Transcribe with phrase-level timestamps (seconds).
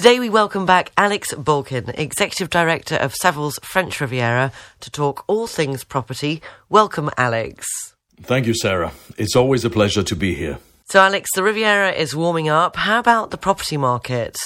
[0.00, 5.46] Today we welcome back Alex Balkin, Executive Director of Savills French Riviera, to talk all
[5.46, 6.40] things property.
[6.70, 7.66] Welcome, Alex.
[8.22, 8.92] Thank you, Sarah.
[9.18, 10.58] It's always a pleasure to be here.
[10.86, 12.76] So, Alex, the Riviera is warming up.
[12.76, 14.38] How about the property market?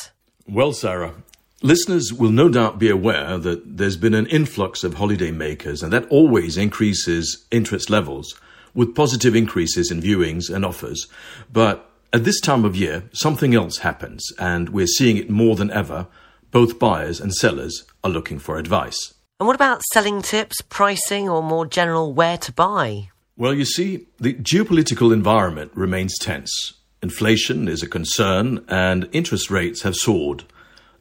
[0.49, 1.15] Well, Sarah,
[1.63, 5.93] listeners will no doubt be aware that there's been an influx of holiday makers, and
[5.93, 8.35] that always increases interest levels
[8.75, 11.07] with positive increases in viewings and offers.
[11.53, 15.73] But at this time of year, something else happens, and we're seeing it more than
[15.73, 16.07] ever.
[16.53, 19.15] Both buyers and sellers are looking for advice.
[19.41, 23.11] And what about selling tips, pricing, or more general where to buy?
[23.37, 26.75] Well, you see, the geopolitical environment remains tense.
[27.03, 30.45] Inflation is a concern, and interest rates have soared.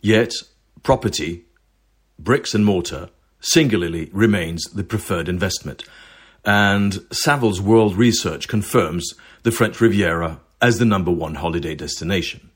[0.02, 0.33] Yet,
[0.81, 1.45] property,
[2.17, 5.83] bricks and mortar, singularly remains the preferred investment.
[6.43, 12.49] And Savills World Research confirms the French Riviera as the number one holiday destination.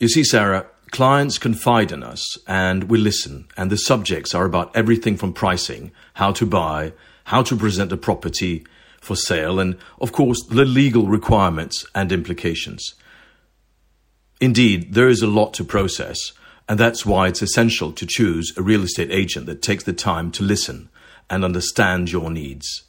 [0.00, 4.74] You see, Sarah, clients confide in us and we listen, and the subjects are about
[4.74, 8.66] everything from pricing, how to buy, how to present a property
[8.98, 12.94] for sale, and of course, the legal requirements and implications.
[14.40, 16.32] Indeed, there is a lot to process,
[16.66, 20.30] and that's why it's essential to choose a real estate agent that takes the time
[20.32, 20.88] to listen
[21.28, 22.84] and understand your needs.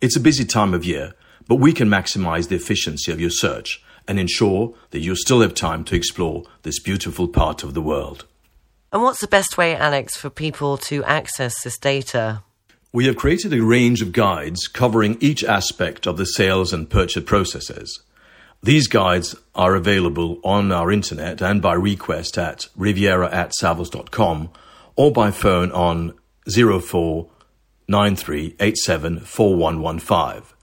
[0.00, 1.14] It's a busy time of year,
[1.48, 5.54] but we can maximize the efficiency of your search and ensure that you still have
[5.54, 8.26] time to explore this beautiful part of the world.
[8.92, 12.42] And what's the best way, Alex, for people to access this data?
[12.92, 17.24] We have created a range of guides covering each aspect of the sales and purchase
[17.24, 18.02] processes.
[18.62, 24.50] These guides are available on our internet and by request at riviera at savills.com
[24.96, 26.14] or by phone on
[26.50, 27.28] 04
[27.88, 30.57] 9387 4115.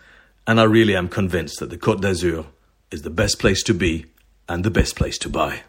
[0.46, 2.46] and I really am convinced that the Côte d'Azur
[2.94, 4.06] is the best place to be
[4.48, 5.62] and the best place to buy.